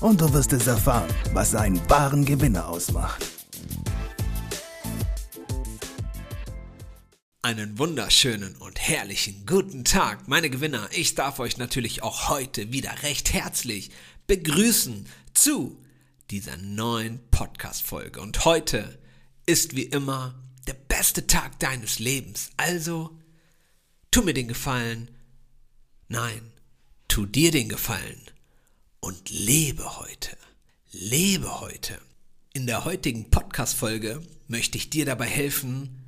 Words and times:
und 0.00 0.20
du 0.20 0.32
wirst 0.32 0.52
es 0.52 0.66
erfahren, 0.66 1.12
was 1.32 1.54
einen 1.54 1.80
wahren 1.90 2.24
Gewinner 2.24 2.68
ausmacht. 2.68 3.24
Einen 7.42 7.78
wunderschönen 7.78 8.56
und 8.56 8.78
herrlichen 8.78 9.46
guten 9.46 9.84
Tag, 9.84 10.28
meine 10.28 10.50
Gewinner. 10.50 10.88
Ich 10.92 11.14
darf 11.14 11.38
euch 11.38 11.56
natürlich 11.56 12.02
auch 12.02 12.28
heute 12.28 12.72
wieder 12.72 13.02
recht 13.02 13.32
herzlich 13.32 13.90
begrüßen 14.26 15.06
zu 15.34 15.82
dieser 16.30 16.56
neuen 16.58 17.20
Podcast-Folge. 17.30 18.20
Und 18.20 18.44
heute 18.44 18.98
ist 19.46 19.74
wie 19.74 19.84
immer 19.84 20.34
der 20.66 20.74
beste 20.74 21.26
Tag 21.26 21.58
deines 21.58 21.98
Lebens. 21.98 22.50
Also, 22.58 23.18
tu 24.10 24.22
mir 24.22 24.34
den 24.34 24.48
Gefallen. 24.48 25.10
Nein, 26.08 26.52
tu 27.08 27.24
dir 27.24 27.50
den 27.50 27.68
Gefallen 27.68 28.20
und 29.00 29.30
lebe 29.30 29.98
heute. 29.98 30.36
Lebe 30.90 31.60
heute. 31.60 31.98
In 32.52 32.66
der 32.66 32.84
heutigen 32.84 33.30
Podcast-Folge 33.30 34.22
möchte 34.48 34.78
ich 34.78 34.90
dir 34.90 35.04
dabei 35.04 35.26
helfen, 35.26 36.04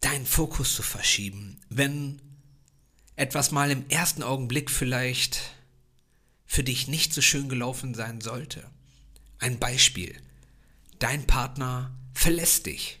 deinen 0.00 0.26
Fokus 0.26 0.74
zu 0.74 0.82
verschieben, 0.82 1.60
wenn 1.68 2.22
etwas 3.16 3.50
mal 3.50 3.70
im 3.70 3.88
ersten 3.90 4.22
Augenblick 4.22 4.70
vielleicht 4.70 5.40
für 6.46 6.64
dich 6.64 6.88
nicht 6.88 7.12
so 7.12 7.20
schön 7.20 7.48
gelaufen 7.48 7.94
sein 7.94 8.20
sollte. 8.20 8.68
Ein 9.38 9.58
Beispiel. 9.58 10.16
Dein 10.98 11.26
Partner 11.26 11.94
verlässt 12.14 12.66
dich. 12.66 13.00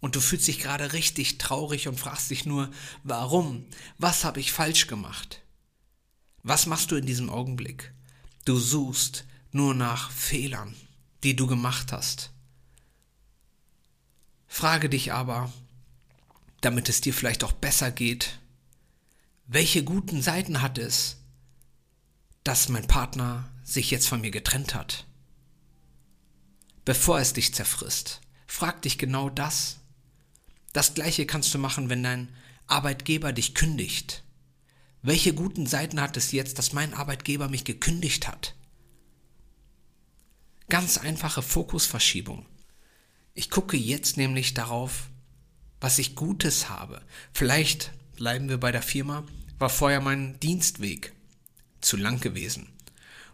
Und 0.00 0.14
du 0.14 0.20
fühlst 0.20 0.46
dich 0.46 0.60
gerade 0.60 0.92
richtig 0.92 1.38
traurig 1.38 1.88
und 1.88 1.98
fragst 1.98 2.30
dich 2.30 2.44
nur, 2.46 2.70
warum? 3.02 3.66
Was 3.96 4.24
habe 4.24 4.40
ich 4.40 4.52
falsch 4.52 4.86
gemacht? 4.86 5.42
Was 6.42 6.66
machst 6.66 6.90
du 6.90 6.96
in 6.96 7.06
diesem 7.06 7.30
Augenblick? 7.30 7.92
Du 8.44 8.58
suchst 8.58 9.26
nur 9.52 9.74
nach 9.74 10.10
Fehlern, 10.10 10.74
die 11.22 11.36
du 11.36 11.46
gemacht 11.46 11.92
hast. 11.92 12.30
Frage 14.46 14.88
dich 14.88 15.12
aber, 15.12 15.52
damit 16.60 16.88
es 16.88 17.00
dir 17.00 17.14
vielleicht 17.14 17.44
auch 17.44 17.52
besser 17.52 17.90
geht, 17.90 18.38
welche 19.46 19.84
guten 19.84 20.22
Seiten 20.22 20.62
hat 20.62 20.78
es, 20.78 21.16
dass 22.44 22.68
mein 22.68 22.86
Partner 22.86 23.50
sich 23.62 23.90
jetzt 23.90 24.08
von 24.08 24.20
mir 24.20 24.30
getrennt 24.30 24.74
hat? 24.74 25.06
Bevor 26.84 27.20
es 27.20 27.34
dich 27.34 27.54
zerfrisst, 27.54 28.20
frag 28.46 28.82
dich 28.82 28.98
genau 28.98 29.28
das. 29.28 29.78
Das 30.72 30.94
gleiche 30.94 31.26
kannst 31.26 31.52
du 31.52 31.58
machen, 31.58 31.90
wenn 31.90 32.02
dein 32.02 32.34
Arbeitgeber 32.66 33.32
dich 33.32 33.54
kündigt. 33.54 34.24
Welche 35.08 35.32
guten 35.32 35.64
Seiten 35.64 36.02
hat 36.02 36.18
es 36.18 36.32
jetzt, 36.32 36.58
dass 36.58 36.74
mein 36.74 36.92
Arbeitgeber 36.92 37.48
mich 37.48 37.64
gekündigt 37.64 38.28
hat? 38.28 38.54
Ganz 40.68 40.98
einfache 40.98 41.40
Fokusverschiebung. 41.40 42.44
Ich 43.32 43.48
gucke 43.48 43.78
jetzt 43.78 44.18
nämlich 44.18 44.52
darauf, 44.52 45.08
was 45.80 45.98
ich 45.98 46.14
Gutes 46.14 46.68
habe. 46.68 47.00
Vielleicht 47.32 47.90
bleiben 48.16 48.50
wir 48.50 48.58
bei 48.58 48.70
der 48.70 48.82
Firma, 48.82 49.24
war 49.58 49.70
vorher 49.70 50.02
mein 50.02 50.38
Dienstweg 50.40 51.14
zu 51.80 51.96
lang 51.96 52.20
gewesen. 52.20 52.68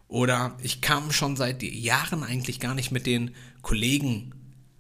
Oder 0.07 0.57
ich 0.63 0.81
kam 0.81 1.11
schon 1.11 1.35
seit 1.35 1.65
Jahren 1.65 2.23
eigentlich 2.23 2.61
gar 2.61 2.77
nicht 2.77 2.93
mit 2.93 3.05
den 3.05 3.35
Kollegen 3.63 4.33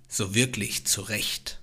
so 0.06 0.33
wirklich 0.37 0.87
zurecht. 0.87 1.60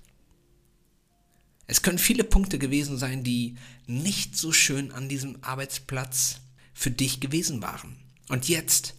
Es 1.72 1.80
können 1.80 1.96
viele 1.96 2.22
Punkte 2.22 2.58
gewesen 2.58 2.98
sein, 2.98 3.24
die 3.24 3.56
nicht 3.86 4.36
so 4.36 4.52
schön 4.52 4.92
an 4.92 5.08
diesem 5.08 5.42
Arbeitsplatz 5.42 6.42
für 6.74 6.90
dich 6.90 7.18
gewesen 7.18 7.62
waren. 7.62 7.96
Und 8.28 8.46
jetzt 8.46 8.92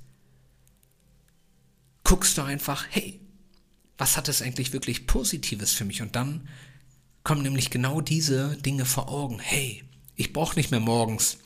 guckst 2.04 2.36
du 2.36 2.42
einfach, 2.42 2.88
hey, 2.90 3.20
was 4.00 4.18
hat 4.18 4.28
es 4.28 4.42
eigentlich 4.42 4.74
wirklich 4.74 5.06
Positives 5.06 5.72
für 5.72 5.86
mich? 5.86 6.02
Und 6.02 6.16
dann 6.16 6.50
kommen 7.24 7.44
nämlich 7.44 7.70
genau 7.70 8.02
diese 8.02 8.58
Dinge 8.58 8.86
vor 8.86 9.08
Augen. 9.08 9.38
Hey, 9.38 9.84
ich 10.16 10.34
brauche 10.34 10.56
nicht 10.56 10.72
mehr 10.72 10.80
morgens 10.80 11.38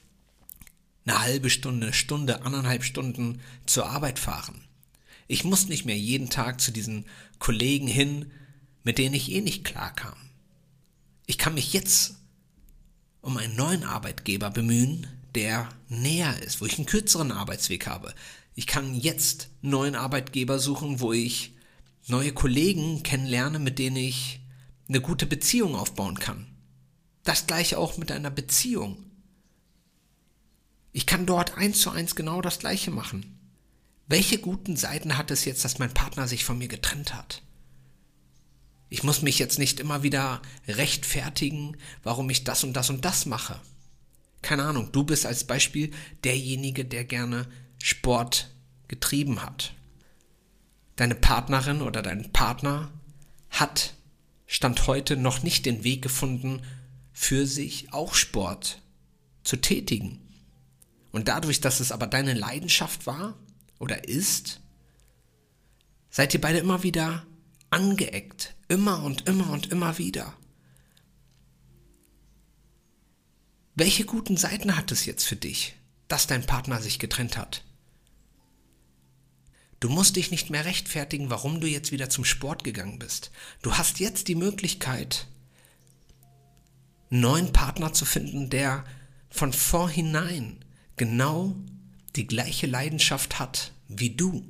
eine 1.05 1.19
halbe 1.19 1.49
Stunde, 1.49 1.91
Stunde, 1.91 2.43
anderthalb 2.43 2.85
Stunden 2.85 3.41
zur 3.65 3.89
Arbeit 3.89 4.17
fahren. 4.17 4.63
Ich 5.27 5.43
muss 5.43 5.67
nicht 5.67 5.83
mehr 5.83 5.97
jeden 5.97 6.29
Tag 6.29 6.61
zu 6.61 6.71
diesen 6.71 7.05
Kollegen 7.37 7.87
hin, 7.87 8.31
mit 8.85 8.97
denen 8.97 9.13
ich 9.13 9.29
eh 9.33 9.41
nicht 9.41 9.65
klarkam. 9.65 10.15
Ich 11.27 11.37
kann 11.37 11.53
mich 11.53 11.73
jetzt 11.73 12.15
um 13.21 13.35
einen 13.35 13.55
neuen 13.57 13.83
Arbeitgeber 13.83 14.49
bemühen, 14.49 15.07
der 15.35 15.67
näher 15.89 16.41
ist, 16.41 16.61
wo 16.61 16.65
ich 16.65 16.77
einen 16.77 16.85
kürzeren 16.85 17.33
Arbeitsweg 17.33 17.85
habe. 17.85 18.15
Ich 18.55 18.65
kann 18.65 18.95
jetzt 18.95 19.49
einen 19.61 19.71
neuen 19.71 19.95
Arbeitgeber 19.95 20.57
suchen, 20.57 21.01
wo 21.01 21.11
ich 21.11 21.53
neue 22.07 22.31
Kollegen 22.31 23.03
kennenlerne, 23.03 23.59
mit 23.59 23.77
denen 23.77 23.97
ich 23.97 24.39
eine 24.87 25.01
gute 25.01 25.25
Beziehung 25.25 25.75
aufbauen 25.75 26.17
kann. 26.17 26.47
Das 27.25 27.45
gleiche 27.45 27.77
auch 27.77 27.97
mit 27.97 28.09
einer 28.09 28.31
Beziehung. 28.31 29.03
Ich 30.93 31.05
kann 31.05 31.25
dort 31.25 31.57
eins 31.57 31.81
zu 31.81 31.89
eins 31.89 32.15
genau 32.15 32.41
das 32.41 32.59
gleiche 32.59 32.89
machen. 32.89 33.37
Welche 34.07 34.37
guten 34.37 34.77
Seiten 34.77 35.17
hat 35.17 35.29
es 35.29 35.43
jetzt, 35.43 35.65
dass 35.65 35.77
mein 35.77 35.93
Partner 35.93 36.25
sich 36.29 36.45
von 36.45 36.57
mir 36.57 36.69
getrennt 36.69 37.13
hat? 37.13 37.41
Ich 38.89 39.03
muss 39.03 39.21
mich 39.21 39.37
jetzt 39.39 39.59
nicht 39.59 39.79
immer 39.79 40.03
wieder 40.03 40.41
rechtfertigen, 40.67 41.77
warum 42.03 42.29
ich 42.29 42.43
das 42.43 42.63
und 42.63 42.73
das 42.73 42.89
und 42.89 43.03
das 43.03 43.25
mache. 43.25 43.59
Keine 44.41 44.63
Ahnung, 44.63 44.91
du 44.91 45.03
bist 45.03 45.25
als 45.25 45.43
Beispiel 45.43 45.91
derjenige, 46.23 46.85
der 46.85 47.03
gerne 47.03 47.47
Sport 47.81 48.49
getrieben 48.87 49.41
hat. 49.41 49.73
Deine 50.95 51.15
Partnerin 51.15 51.81
oder 51.81 52.01
dein 52.01 52.31
Partner 52.31 52.91
hat 53.49 53.93
Stand 54.45 54.87
heute 54.87 55.17
noch 55.17 55.43
nicht 55.43 55.65
den 55.65 55.83
Weg 55.83 56.01
gefunden, 56.01 56.61
für 57.11 57.45
sich 57.45 57.91
auch 57.91 58.13
Sport 58.13 58.81
zu 59.43 59.57
tätigen. 59.57 60.19
Und 61.11 61.27
dadurch, 61.27 61.59
dass 61.59 61.79
es 61.79 61.91
aber 61.91 62.07
deine 62.07 62.33
Leidenschaft 62.33 63.05
war 63.05 63.37
oder 63.79 64.07
ist, 64.07 64.61
seid 66.09 66.33
ihr 66.33 66.41
beide 66.41 66.59
immer 66.59 66.83
wieder 66.83 67.25
angeeckt, 67.69 68.55
immer 68.67 69.03
und 69.03 69.27
immer 69.27 69.49
und 69.49 69.71
immer 69.71 69.97
wieder. 69.97 70.33
Welche 73.75 74.05
guten 74.05 74.37
Seiten 74.37 74.75
hat 74.75 74.91
es 74.91 75.05
jetzt 75.05 75.23
für 75.23 75.35
dich, 75.35 75.75
dass 76.07 76.27
dein 76.27 76.45
Partner 76.45 76.81
sich 76.81 76.99
getrennt 76.99 77.37
hat? 77.37 77.63
Du 79.79 79.89
musst 79.89 80.15
dich 80.15 80.31
nicht 80.31 80.49
mehr 80.49 80.65
rechtfertigen, 80.65 81.29
warum 81.29 81.61
du 81.61 81.67
jetzt 81.67 81.91
wieder 81.91 82.09
zum 82.09 82.25
Sport 82.25 82.63
gegangen 82.63 82.97
bist. 82.97 83.29
Du 83.61 83.77
hast 83.77 83.99
jetzt 83.99 84.27
die 84.27 84.35
Möglichkeit, 84.35 85.27
einen 87.11 87.21
neuen 87.21 87.53
Partner 87.53 87.93
zu 87.93 88.03
finden, 88.03 88.49
der 88.49 88.83
von 89.29 89.53
vorhinein 89.53 90.65
genau 90.95 91.55
die 92.15 92.25
gleiche 92.25 92.65
Leidenschaft 92.65 93.37
hat 93.37 93.73
wie 93.87 94.09
du. 94.09 94.43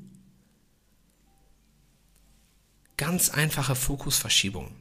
Ganz 2.98 3.30
einfache 3.30 3.76
Fokusverschiebung. 3.76 4.72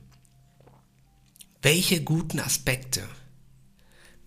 Welche 1.61 2.03
guten 2.03 2.41
Aspekte, 2.41 3.07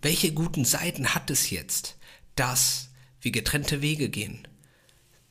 welche 0.03 0.31
guten 0.31 0.63
Seiten 0.63 1.15
hat 1.15 1.31
es 1.31 1.49
jetzt, 1.49 1.97
dass 2.35 2.89
wir 3.19 3.31
getrennte 3.31 3.81
Wege 3.81 4.09
gehen? 4.09 4.47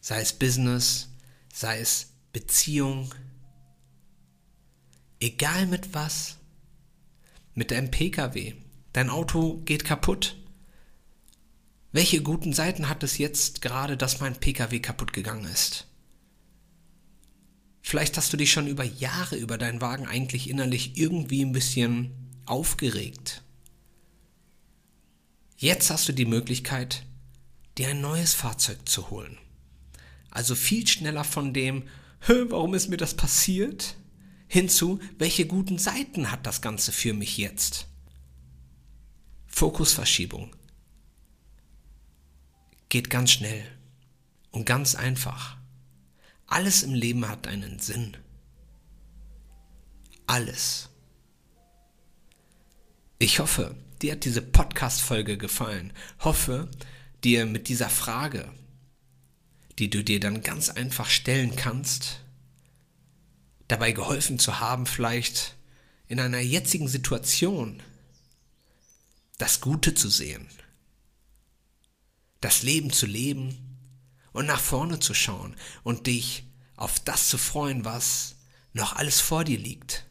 Sei 0.01 0.21
es 0.21 0.33
Business, 0.33 1.09
sei 1.53 1.79
es 1.79 2.09
Beziehung, 2.33 3.15
egal 5.21 5.67
mit 5.67 5.95
was, 5.95 6.39
mit 7.55 7.71
deinem 7.71 7.93
Pkw, 7.93 8.55
dein 8.93 9.09
Auto 9.09 9.59
geht 9.59 9.85
kaputt. 9.85 10.37
Welche 11.93 12.23
guten 12.23 12.53
Seiten 12.53 12.89
hat 12.89 13.05
es 13.05 13.19
jetzt 13.19 13.63
gerade, 13.63 13.97
dass 13.97 14.19
mein 14.19 14.35
Pkw 14.35 14.81
kaputt 14.81 15.13
gegangen 15.13 15.45
ist? 15.45 15.88
Vielleicht 17.89 18.19
hast 18.19 18.35
du 18.35 18.37
dich 18.37 18.53
schon 18.53 18.67
über 18.67 18.85
Jahre 18.85 19.37
über 19.37 19.57
deinen 19.57 19.81
Wagen 19.81 20.07
eigentlich 20.07 20.51
innerlich 20.51 20.99
irgendwie 20.99 21.43
ein 21.43 21.53
bisschen 21.53 22.13
aufgeregt. 22.45 23.43
Jetzt 25.57 25.89
hast 25.89 26.07
du 26.07 26.13
die 26.13 26.27
Möglichkeit, 26.27 27.07
dir 27.79 27.89
ein 27.89 28.03
neues 28.03 28.35
Fahrzeug 28.35 28.87
zu 28.87 29.09
holen. 29.09 29.39
Also 30.31 30.55
viel 30.55 30.87
schneller 30.87 31.25
von 31.25 31.55
dem 31.55 31.85
warum 32.29 32.75
ist 32.75 32.91
mir 32.91 32.99
das 32.99 33.15
passiert? 33.15 33.97
Hinzu, 34.49 35.01
welche 35.17 35.47
guten 35.47 35.79
Seiten 35.79 36.31
hat 36.31 36.45
das 36.47 36.61
Ganze 36.61 36.93
für 36.93 37.15
mich 37.15 37.39
jetzt? 37.39 37.87
Fokusverschiebung. 39.47 40.55
Geht 42.91 43.09
ganz 43.09 43.31
schnell 43.31 43.65
und 44.51 44.67
ganz 44.67 44.95
einfach. 44.95 45.58
Alles 46.49 46.83
im 46.83 46.95
Leben 46.95 47.29
hat 47.29 47.47
einen 47.47 47.79
Sinn. 47.79 48.17
Alles. 50.27 50.89
Ich 53.19 53.39
hoffe, 53.39 53.77
dir 54.01 54.13
hat 54.13 54.25
diese 54.25 54.41
Podcast-Folge 54.41 55.37
gefallen. 55.37 55.93
Hoffe, 56.21 56.71
dir 57.23 57.45
mit 57.45 57.69
dieser 57.69 57.91
Frage, 57.91 58.51
die 59.79 59.91
du 59.91 60.03
dir 60.03 60.21
dann 60.21 60.43
ganz 60.43 60.71
einfach 60.71 61.11
stellen 61.11 61.55
kannst, 61.55 62.21
dabei 63.69 63.93
geholfen 63.93 64.39
zu 64.39 64.59
haben, 64.59 64.87
vielleicht 64.87 65.55
in 66.07 66.19
einer 66.19 66.41
jetzigen 66.41 66.89
Situation 66.89 67.83
das 69.37 69.61
Gute 69.61 69.95
zu 69.95 70.09
sehen, 70.09 70.49
das 72.41 72.63
Leben 72.63 72.91
zu 72.91 73.05
leben 73.05 73.68
und 74.33 74.47
nach 74.47 74.61
vorne 74.61 75.01
zu 75.01 75.15
schauen 75.15 75.57
und 75.83 76.07
dich 76.07 76.45
auf 76.77 77.01
das 77.01 77.29
zu 77.29 77.39
freuen, 77.39 77.85
was 77.85 78.37
noch 78.73 78.97
alles 78.97 79.21
vor 79.21 79.45
dir 79.45 79.59
liegt. 79.59 80.05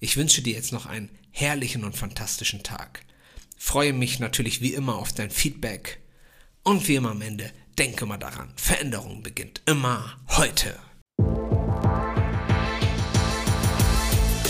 Ich 0.00 0.16
wünsche 0.16 0.42
dir 0.42 0.54
jetzt 0.54 0.72
noch 0.72 0.86
einen 0.86 1.10
herrlichen 1.30 1.84
und 1.84 1.96
fantastischen 1.96 2.62
Tag. 2.62 3.04
Freue 3.56 3.92
mich 3.92 4.18
natürlich 4.18 4.60
wie 4.60 4.74
immer 4.74 4.96
auf 4.96 5.12
dein 5.12 5.30
Feedback 5.30 6.00
und 6.62 6.88
wie 6.88 6.96
immer 6.96 7.10
am 7.10 7.22
Ende 7.22 7.52
denke 7.78 8.06
mal 8.06 8.18
daran, 8.18 8.52
Veränderung 8.56 9.22
beginnt 9.22 9.62
immer 9.66 10.16
heute. 10.28 10.78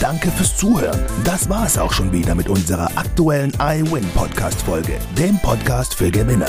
Danke 0.01 0.33
fürs 0.33 0.57
Zuhören. 0.57 1.01
Das 1.23 1.49
war 1.49 1.65
es 1.65 1.79
auch 1.79 1.93
schon 1.93 2.11
wieder 2.13 2.35
mit 2.35 2.49
unserer 2.49 2.91
aktuellen 2.99 3.53
iWin 3.61 4.09
Podcast 4.11 4.61
Folge, 4.63 4.99
dem 5.17 5.39
Podcast 5.39 5.95
für 5.95 6.11
Gewinner. 6.11 6.49